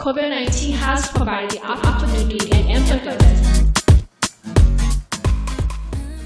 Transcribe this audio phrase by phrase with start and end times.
[0.00, 3.20] COVID-19 has provided the opportunity and emphasis.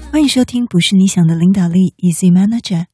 [0.09, 2.85] 欢迎收听，不是你想的领导力，Easy Manager。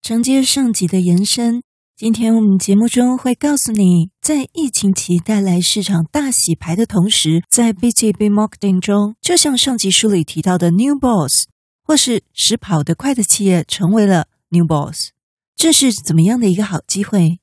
[0.00, 1.62] 承接上集的延伸，
[1.98, 11.46] 今天我们节目中会告诉你，在疫情期带来市场大洗牌的同时，在 B2B Marketing 中，就像上集书里提到的 New Boss，
[11.84, 15.10] 或是使跑得快的企业成为了 New Boss，
[15.54, 17.38] 这是怎么样的一个好机会？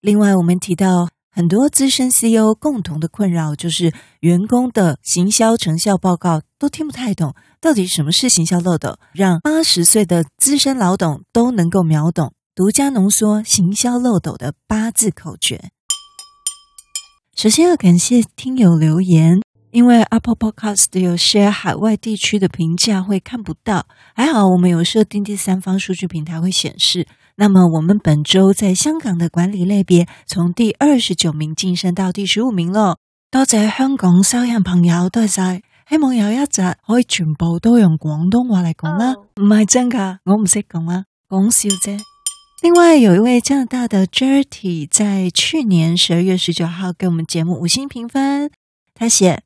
[0.00, 8.98] 另外，我们提到很多资深 CEO 共同的困扰，就是员工的行销成效报告都听不太懂，到底什么是行销漏斗？
[9.12, 15.68] 让八十岁的资深老董都能够秒懂，独家浓缩行销漏斗的八字口诀。
[17.36, 27.06] 首先要感谢听友留言，因为 Apple Podcast 有些海外地区的评价会看不到，还好我们有设定第三方数据平台会显示。
[27.38, 32.96] 那么我们本周在香港的管理类别从第二十九名晋升到第十五名了。
[33.30, 39.14] 多谢香港收音朋友，多晒，希望有一集可以全部都用广东话嚟讲啦。
[39.40, 42.00] 唔系真噶，我唔识讲啊，讲笑啫。
[42.62, 48.50] 另外有一位加拿大的 Jerty 在去年十二月十九号给我们节目五星评分，
[48.94, 49.42] 他写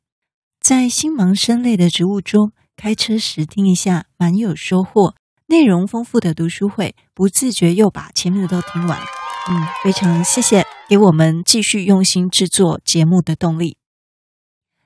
[0.61, 5.15] 在星芒生类的植物中开车时听一下，蛮有收获。
[5.51, 8.97] 内容丰富的读书会，不自觉又把前面的都听完。
[9.51, 13.77] 嗯，非常谢谢给我们继续用心制作节目的动力。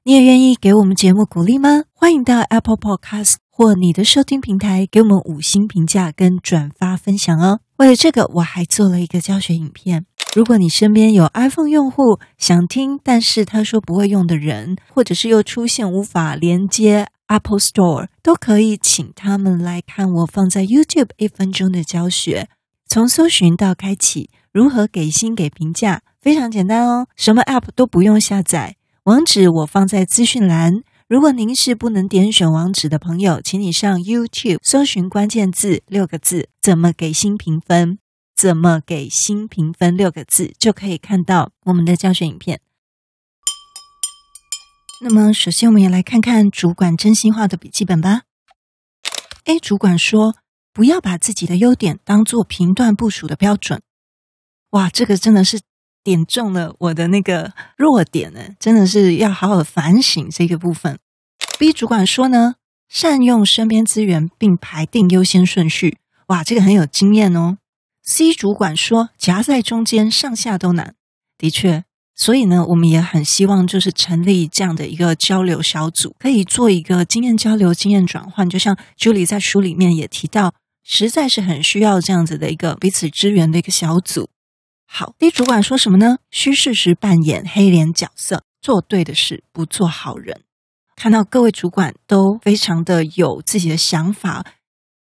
[0.05, 1.83] 你也愿意给我们节目鼓励吗？
[1.93, 7.61] 欢迎到 Apple Podcast 或你的收听平台给我们五星评价跟转发分享哦。
[7.77, 10.07] 为了这个，我还做了一个教学影片。
[10.35, 17.07] 如果你身边有 iPhone 用户想听，但是他说不会用的人，或者是又出现无法连接。
[17.29, 22.49] Apple Store 都可以请他们来看我放在 YouTube 一分钟的教学，
[22.89, 28.75] 从搜寻到开启，如何给星给评价，非常简单哦，什么 App 都不用下载，
[29.05, 30.83] 网址我放在资讯栏。
[31.09, 37.99] 如果您是不能点选网址的朋友，请你上 YouTube 搜寻关键字六个字，怎么给星评分？
[38.37, 39.97] 怎么给星评分？
[39.97, 42.61] 六个字就可以看到我们的教学影片。
[45.01, 48.23] 那么，首先我们也来看看主管真心话的笔记本吧。
[49.45, 50.37] A 主管说
[50.73, 53.83] ：“不要把自己的优点当做评断部署的标准。”
[54.71, 55.61] 哇，这个真的是
[56.03, 60.99] 点中了我的那个弱点呢，真的是要好好反省这个部分。
[61.59, 62.55] B 主管说呢
[62.89, 67.59] ：“善用身边资源并排定优先顺序。”哇，这个很有经验哦。
[68.05, 70.95] C 主管说：“夹在中间，上下都难。”
[71.39, 71.85] 的确。
[72.17, 78.49] 所以呢，我们也很希望就是成立这样的一个交流小组，可以做一个经验交流、经验转换。
[78.49, 80.55] 就像 Julie 在书里面也提到，
[80.85, 84.29] 实在是很需要这样子的一个彼此支援的一个小组。
[84.87, 86.19] 好，D 主管说什么呢？
[86.31, 90.43] 需适时扮演黑脸角色，做对的事，不做好人。
[90.95, 94.47] 看到各位主管都非常的有自己的想法，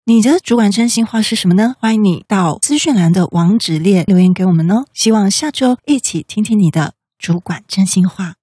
[0.04, 1.76] 你的主管真心话是什么呢？
[1.78, 4.84] 欢迎你到资讯栏的网址列留言给我们哦。
[4.92, 6.94] 希望下周一起听听你的。
[7.18, 8.34] 主管真心话，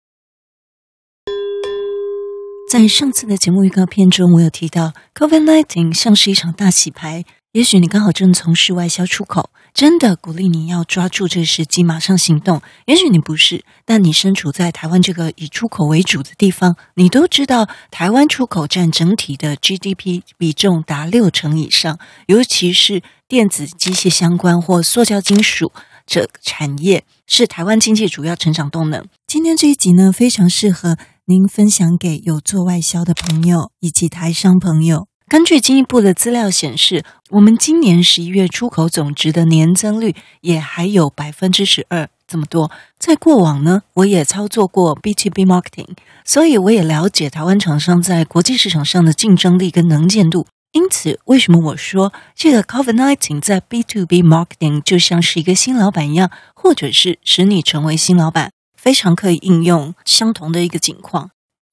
[2.72, 7.26] 在上次的节目预告片中，我有提到 COVID nineteen 像是一场大洗牌。
[7.54, 12.62] 也许你刚好正从事外销出口，真的鼓励你要抓住这时机，马上行动。
[12.86, 25.72] 也许你不是，但你身处在台湾这个以出口为主的地方，你都知道，台湾出口占整体的 GDP 比重达六成以上，尤其是电子机械相关或塑胶金属。
[26.06, 29.04] 这个产业是台湾经济主要成长动能。
[29.26, 35.09] 今天这一集呢，非常适合您分享给有做外销的朋友以及台商朋友。
[35.30, 42.72] 根据进一步的资料显示，我们今年十一月出口总值的年增率也还有百分之十二这么多。
[42.98, 45.90] 在过往呢，我也操作过 B to B marketing，
[46.26, 50.48] 所以我也了解台湾厂商在国际市场上的竞争力跟能见度。
[50.72, 61.30] 因此，为什么我说这个 COVID-19 在 B to B marketing 就像是一个新老板一样，或者是使你成为新老板，非常可以应用相同的一个情况。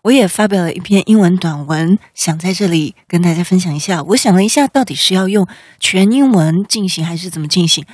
[0.07, 4.05] 我也发表了一篇英文短文，想在这里跟大家分享一下。
[4.05, 5.49] 我想了一下，到底是要用
[5.81, 7.85] 全英文进行，还是怎么进行？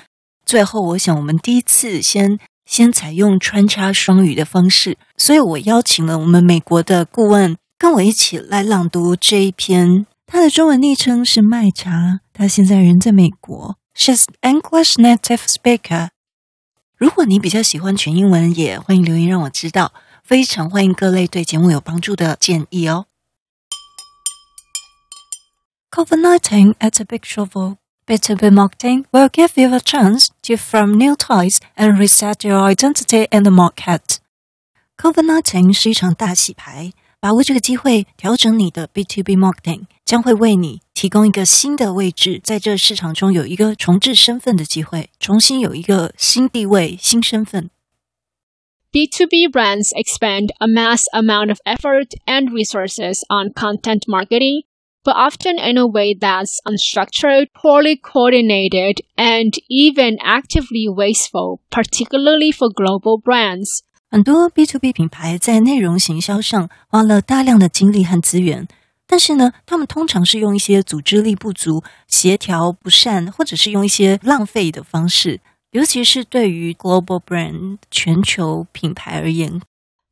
[0.44, 10.04] 最后，我想我们第一次先先采用穿插双语的方式，所以我邀请了我们美国的顾问跟我一起来朗读这一篇。
[10.26, 13.78] 他的中文昵称是麦茶，他现在人在美国。
[13.96, 16.08] She's English native speaker。
[16.98, 19.94] 如果你比较喜欢全英文，也欢迎留言让我知道。
[20.31, 23.05] 非常欢迎各类对节目有帮助的建议哦。
[25.91, 27.77] COVID-19 at a big shovel.
[28.05, 33.27] B2B marketing will give you a chance to form new ties and reset your identity
[33.31, 34.19] in the market.
[34.97, 47.69] COVID-19 是一场大洗牌，把握这个机会，调整你的 B2B marketing，将会为你提供一个新的位置，在这市场中有一个重置身份的机会，重新有一个新地位、新身份。
[48.93, 54.63] B2B brands expend a mass amount of effort and resources on content marketing,
[55.03, 62.69] but often in a way that's unstructured, poorly coordinated, and even actively wasteful, particularly for
[62.69, 63.83] global brands.
[64.09, 68.67] 很多 B to B 品牌在内容行销上花了大量的精力和资源，
[69.05, 79.61] 但是呢，他们通常是用一些组织力不足、协调不善，或者是用一些浪费的方式， 尤其是对于 global brand 全球品牌而言。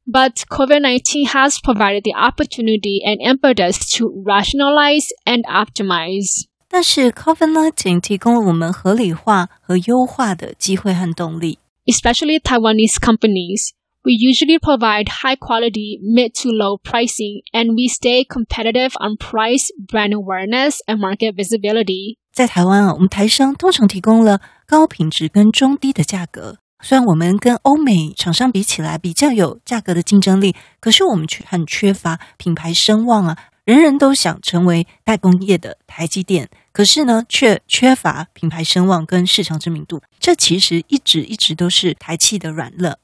[0.06, 6.46] But COVID-19 has provided the opportunity and impetus to rationalize and optimize.
[6.68, 13.72] 但是 COVID-19 提供了我们合理化和优化的机会和动力，especially Taiwanese companies.
[14.04, 19.72] We usually provide high quality mid to low pricing and we stay competitive on price,
[19.88, 22.19] brand awareness and market visibility.
[22.33, 26.59] 在台湾啊，我们台商通常提供了高品质跟中低的价格。
[26.83, 33.37] 虽然我们跟欧美厂商比起来比较有价格的竞争力，可是我们却很缺乏品牌声望啊。
[33.65, 40.01] 人人都想成为代工业的台积电，可是呢，却缺乏品牌声望跟市场知名度。
[40.19, 42.97] 这其实一直一直都是台企的软肋。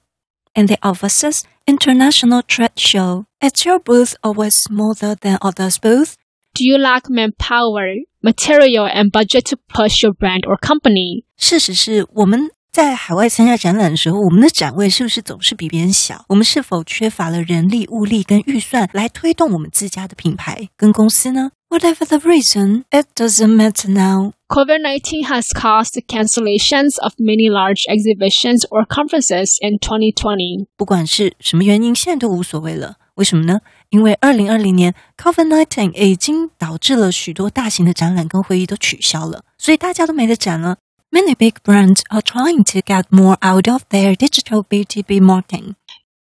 [0.55, 6.15] And the offices, international trade show, is your booth always smaller than others' booths?
[6.56, 11.24] Do you lack manpower, material, and budget to push your brand or company?
[11.38, 16.26] 事实是我们在海外参加展览的时候，我们的展位是不是总是比别人小？
[16.28, 21.52] 我们是否缺乏了人力、物力跟预算来推动我们自家的品牌跟公司呢？
[21.70, 24.34] Whatever the reason, it doesn't matter now.
[24.50, 30.68] COVID-19 has caused the cancellations of many large exhibitions or conferences in 2020.
[30.76, 32.98] 不管是什么原因，现在都无所谓了。
[33.16, 33.60] 为什么呢？
[33.90, 40.78] 因为二零二零年 COVID-19 已经导致了许多大型的展览跟会议都取消了，所以大家都没得展了。
[41.12, 45.76] Many big brands are trying to get more out of their digital B2B marketing.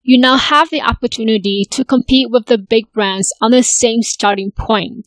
[0.02, 4.50] You now have the opportunity to compete with the big brands on the same starting
[4.52, 5.04] point.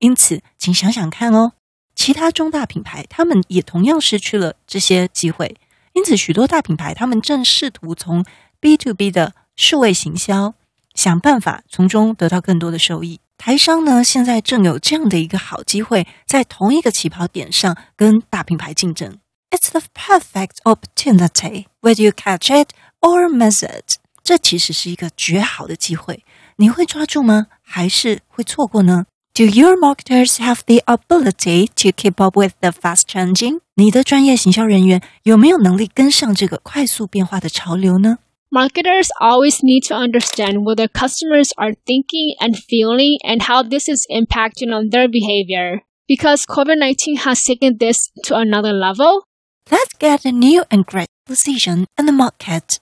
[0.00, 1.52] 因此，请想想看哦。
[1.94, 5.56] 其他中大品牌，他们也同样失去了这些机会。
[5.92, 8.24] 因此，许多大品牌他们正试图从
[8.58, 10.54] B to B 的数位行销，
[10.95, 13.19] 想办法从中得到更多的收益。
[13.37, 19.17] 台商呢，现在正有这样的一个好机会，在同一个起跑点上跟大品牌竞争。
[19.51, 21.65] It's the perfect opportunity.
[21.81, 22.69] Will you catch it
[23.01, 23.97] or miss it?
[24.23, 26.23] 这其实是一个绝好的机会，
[26.55, 27.47] 你会抓住吗？
[27.61, 33.59] 还是会错过呢？Do your marketers have the ability to keep up with the fast changing?
[33.75, 38.17] 你的专业行销人员有没有能力跟上这个快速变化的潮流呢
[38.54, 43.88] ？Marketers always need to understand what their customers are thinking and feeling and how this
[43.88, 45.82] is impacting on their behavior.
[46.06, 49.26] Because COVID-19 has taken this to another level.
[49.70, 52.78] Let's get a new and great position in the market.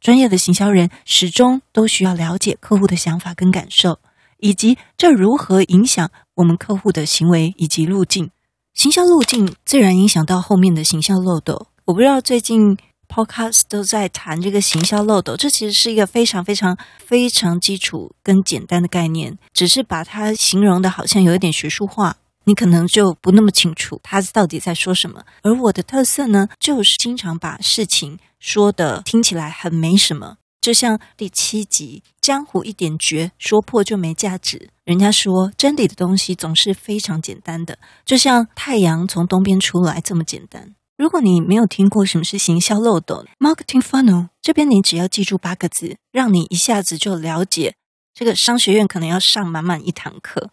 [0.00, 3.98] 专业的行销人始终都需要了解客户的想法跟感受。
[4.42, 8.30] 以及这如何影响我们客户的行为以及路径，
[8.72, 11.66] 行销路径自然影响到后面的行销漏斗。
[11.84, 25.23] 我不知道最近 Podcast 都在谈这个行销漏斗，这其实是一个非常非常非常基础跟简单的概念，只是把它形容的好像有一点学术化，你可能就不那么清楚它到底在说什么。
[25.41, 30.37] 而我的特色呢，就是经常把事情说的听起来很没什么。
[30.61, 34.69] 就像第七集“江湖一点绝，说破就没价值”。
[34.83, 40.73] 人家说真理的东西总是非常简单的，就像太阳从东边出来这么简单。
[40.97, 47.75] 如果你没有听过什么是行销漏斗 （marketing funnel），这边你只要记住八个字，让你一下子就了解。
[48.13, 50.51] 这个商学院可能要上满满一堂课，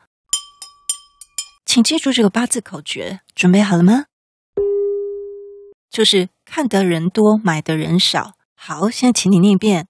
[1.65, 4.07] 请记住这个八字口诀，准备好了吗？
[5.89, 8.35] 就是看得人多，买的人少。
[8.57, 9.87] 好，现在请你念一遍。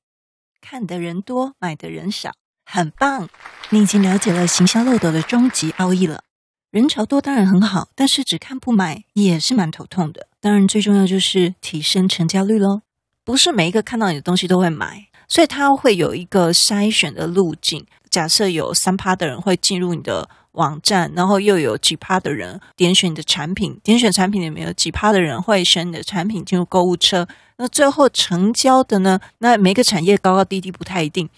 [0.60, 2.32] 看的人多，买的人少，
[2.66, 3.30] 很棒！
[3.70, 6.24] 你已经了解了行销漏斗的终极奥义了。
[6.70, 10.28] 人潮多当然很好，但是只看不买也是蛮头痛的。
[10.42, 12.80] 当然，最重要就是提升成交率喽。
[13.24, 17.86] 不是每一个看到你的东西都会买，所以它会有一个筛选的路径。
[18.10, 27.28] 假设有三趴的人会进入你的网站，然后又有几趴的人点选你的产品，点选产品里面有几趴的人会选你的产品进入购物车。
[27.58, 29.20] 那最后成交的呢？
[29.38, 31.28] 那每个产业高高低低不太一定。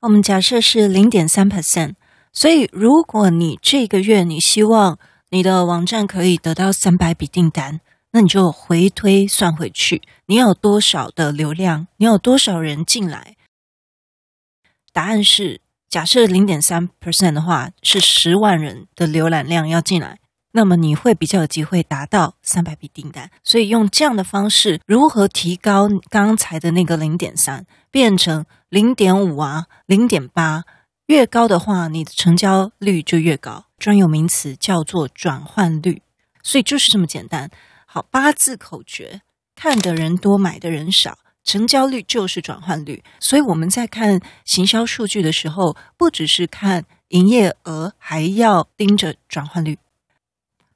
[0.00, 1.94] 我们假设是零点三 percent，
[2.30, 4.98] 所以如果你这个月你希望
[5.30, 7.80] 你的网站可以得到三百笔订单，
[8.16, 11.88] 那你就回推算回去，你有多少的流量？
[11.96, 13.34] 你有多少人进来？
[14.92, 20.20] 答案是，假设零点三 percent 的话，是十万人的浏览量要进来，
[20.52, 23.28] 那么你会比较有机会达到三百笔订单。
[23.42, 30.62] 所以用这样的方式，如何提高刚才的那个零点三，变成零点五啊，零点八，
[31.06, 33.64] 越高的话，你的成交率就越高。
[33.76, 36.02] 专有名词叫做转换率。
[36.44, 37.50] 所以就是这么简单。
[37.94, 39.20] 好，八字口诀：
[39.54, 41.16] 看的人多，买的人少。
[41.44, 49.78] 成交率就是转换率，所以我们在看行销数据的时候，不只是看营业额，还要盯着转换率。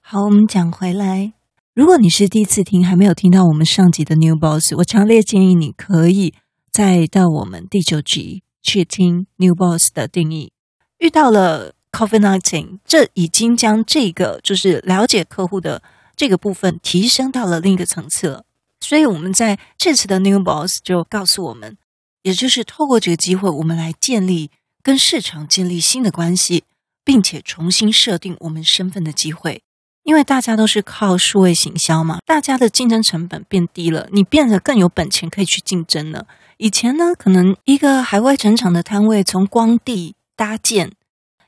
[0.01, 1.33] 好，我们讲回来，
[1.75, 6.33] 如果你是第一次听，还没有听到我们上集的 New Boss，我强烈建议你可以
[6.71, 10.53] 再到我们第九集去听 New Boss 的定义。
[10.99, 15.83] 遇到了 COVID-19，这已经将这个就是了解客户的
[16.19, 18.45] 这个部分提升到了另一个层次了。
[18.81, 21.79] 所以，我们在这次的 New Boss 就告诉我们，
[22.23, 24.51] 也就是透过这个机会，我们来建立
[24.83, 26.65] 跟市场建立新的关系，
[27.05, 29.63] 并且重新设定我们身份的机会。
[30.03, 36.27] 因为大家都是靠数位行销嘛，大家的竞争成本变低了，你变得更有本钱可以去竞争了。
[36.57, 40.93] 以前呢，可能一个海外成长的摊位，从光地搭建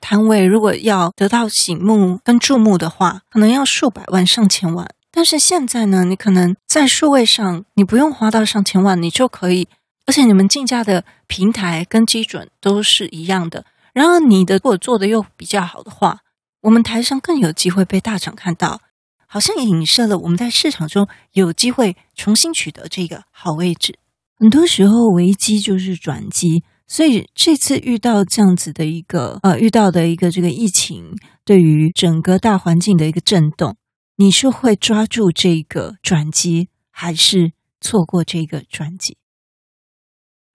[0.00, 4.88] 摊位，如果要得到醒目跟注目的话，可能要数百万、上千万。
[5.12, 9.68] 但是现在呢，你可能在数位上，你不用花到上千万，你就可以，
[10.06, 13.64] 而且你们竞价的平台跟基准都是一样的。
[13.92, 16.20] 然后你的如果做的又比较好的话，
[16.62, 18.80] 我们台上更有机会被大厂看到，
[19.26, 23.98] 好像也影射了我们在市场中有机会重新取得这个好位置。
[24.38, 33.76] 很多时候危机就是转机，所以这次遇到这样子的一个呃，遇到的一个这个疫情，对于整个大环境的一个震动。
[34.16, 39.16] 你是会抓住这个转机，还是错过这个转机？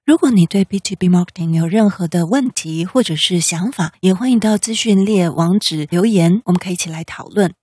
[0.03, 7.53] 如果你对 B to B Marketing 有任何的问题或者是想法，也欢迎到资讯列网址留言，我们可以一起来讨论。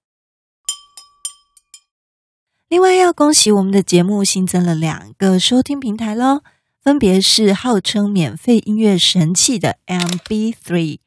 [2.68, 6.40] 另外，要恭喜我们的节目新增了两个收听平台喽，
[6.82, 10.98] 分别是号称免费音乐神器的 MB3。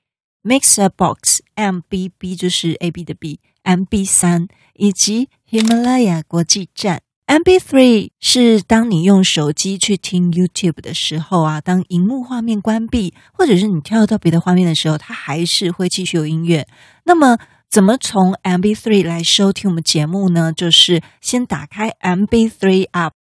[0.41, 16.65] Mixer Box MBB 就是 AB 的 B，MB 三以及喜马拉雅国际站 MB3 是当你用手机去听 YouTube 的时候啊，当荧幕画面关闭，或者是你跳到别的画面的时候，它还是会继续有音乐。
[17.03, 17.37] 那么，
[17.69, 20.53] 怎么从 MB3 来收听我们节目呢？
[20.53, 23.11] 就是先打开 MB3 App。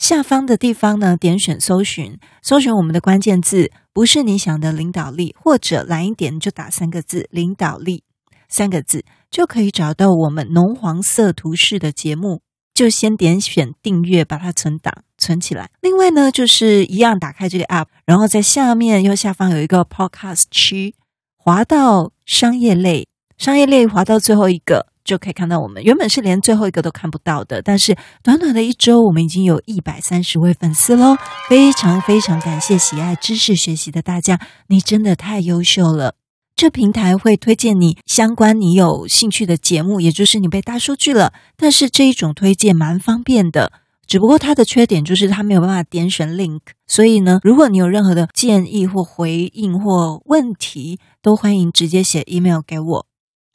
[0.00, 8.02] 下方的地方呢，点选搜寻，搜寻我们的关键字，不是你想的领导力，或者懒一点就打三个字“领导力”
[8.48, 12.40] 三个字，就可以找到我们浓黄色图示的节目。
[12.72, 15.68] 就先点选订阅，把它存档存起来。
[15.82, 20.94] 另外呢，就是一样打开这个 App，然后在下面右下方有一个 Podcast 区，
[21.36, 24.86] 滑到商业类，商业类滑到最后一个。
[25.10, 31.16] 就可以看到我们原本是连最后一个都看不到的，但是短短的一周，我们已经有一百三十位粉丝喽！
[31.48, 34.38] 非常非常感谢喜爱知识学习的大家，
[34.68, 36.14] 你真的太优秀了。
[36.54, 41.32] 这平台会推荐你相关你有兴趣的节目，也就是你被大数据了。
[41.56, 43.72] 但是这一种推荐蛮方便的，
[44.06, 46.60] 只不过它的缺点就是它没有办法点选 link。
[46.86, 53.06] 所以呢，如果你有任何的建议或回应或问题，都欢迎直接写 email 给我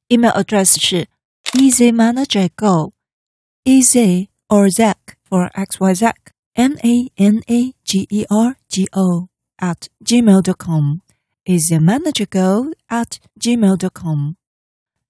[0.09, 1.07] ，email address 是。
[1.57, 2.91] Easy Manager Go,
[3.63, 6.12] Easy or Zack for X Y Z,
[6.53, 11.00] M A N A G E R G O at gmail dot com.
[11.45, 14.35] Easy Manager Go at gmail dot com.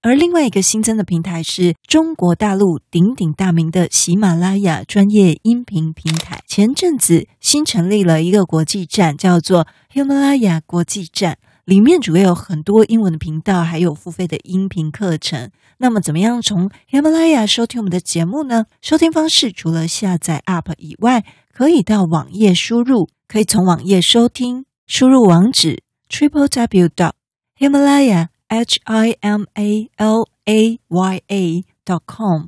[0.02, 6.44] 而另外一个新增的平台是中国大陆鼎鼎大名的喜马拉雅专业音频平台。
[6.46, 11.38] 前阵子新成立了一个国际站，叫做喜马拉雅国际站。
[11.66, 15.50] 里面主要有很多英文的频道，还有付费的音频课程。
[15.78, 18.66] 那么，怎么样从喜马拉雅收听我们的节目呢？
[18.80, 27.14] 收听方式除了下载 App 以外，可以到网页输入，可以从网页收听，输入网址 triple w dot
[27.58, 32.46] himalaya h i m a l a y a dot com。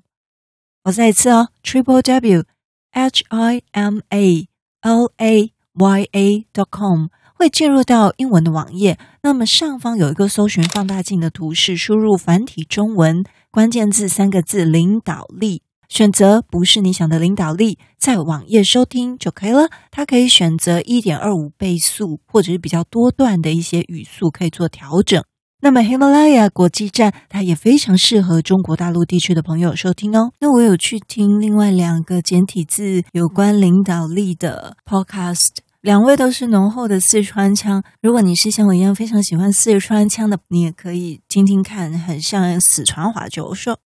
[0.85, 2.45] 我再一次哦，triple w
[2.93, 4.47] h i m a
[4.83, 7.09] l a y a dot com。
[7.39, 19.69] 会进入到英文的网页，那么上方有一个搜寻放大镜的图示，输入繁体中文关键字三个字“领导力”，选择不是你想的领导力，在网页收听就可以了。
[19.93, 25.23] 它可以选择一点二五倍速，或者是比较多段的一些语速可以做调整。
[25.61, 30.33] 那么喜马拉雅国际站它也非常适合中国大陆地区的朋友收听哦。
[30.41, 35.68] 那我有去听另外两个简体字有关领导力的 podcast。
[35.89, 37.83] 两位都是浓厚的四川腔。
[38.03, 43.79] 如果你是像我一样非常喜欢四川腔的，你也可以听听看，很像四川话就说。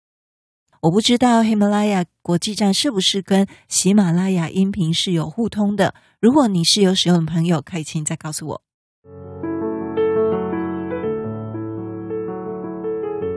[0.80, 5.94] 我不知道喜马拉雅国际站是不是跟喜马拉雅音频是有互通的。
[6.21, 8.62] 如果你是有使用的朋友，可以请再告诉我。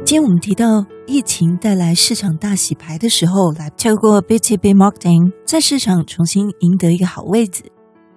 [0.03, 7.71] 今天我们提到疫情带来市场大洗牌的时候，来透过 B T B marketing 在市场重新赢得一个好位置。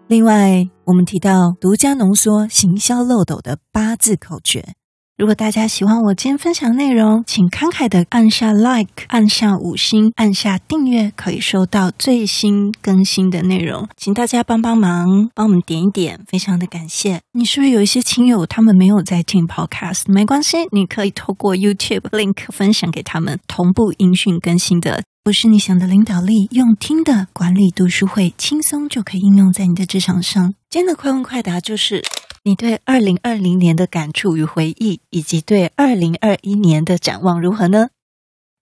[0.09, 4.73] 另外，我们提到独家浓缩行销漏斗的八字口诀。
[5.19, 13.87] 如果大家喜欢我今天分享内容，请慷慨的按下 like，按下五星，按下订阅，可以收到最新更新的内容。
[13.99, 17.21] 请大家帮帮忙，帮我们点一点，非常的感谢。
[17.33, 20.05] 你是不是有一些亲友他们没有在听 podcast？
[20.07, 25.03] 没关系，你可以透过 YouTube link 分享给他们，同步音讯更新的。
[25.29, 30.55] 不是你想的领导力，用听的管理读书会，轻松就可以应用在你的职场上。
[30.71, 32.03] 今天的快问快答就是。
[32.45, 37.91] 你对二零二零年的感触与回忆，以及对二零二一年的展望如何呢？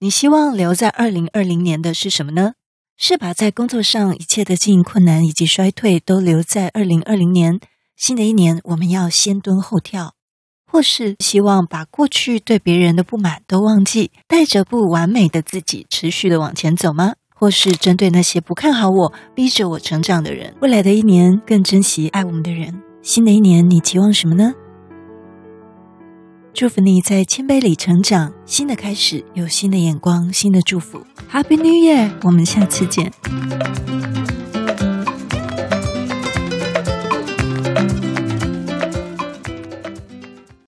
[0.00, 2.54] 你希望留在二零二零年的是什么呢？
[2.96, 7.61] 是把在工作上一切的经营困难以及衰退都留在二零二零年？
[7.96, 10.15] 新的一年我们要先蹲后跳，
[10.76, 17.14] 或是希望把过去对别人的不满都忘记，带着不完美的自己持续的往前走吗？
[17.35, 22.83] 或是针对那些不看好我、逼着我成长的人，未来的一年更珍惜爱我们的人？
[23.00, 24.52] 新的一年，你期望什么呢？
[26.52, 31.00] 祝福你在谦卑里成长，新的开始有新的眼光，新的祝福。
[31.33, 32.11] Happy New Year！
[32.23, 33.11] 我们下次见。